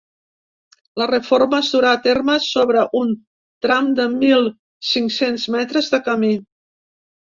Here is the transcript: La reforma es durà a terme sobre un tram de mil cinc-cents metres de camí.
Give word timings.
La 1.01 1.05
reforma 1.11 1.59
es 1.65 1.69
durà 1.75 1.91
a 1.99 1.99
terme 2.07 2.39
sobre 2.47 2.87
un 3.03 3.13
tram 3.69 3.95
de 4.03 4.11
mil 4.19 4.53
cinc-cents 4.97 5.49
metres 5.61 5.97
de 5.97 6.05
camí. 6.13 6.37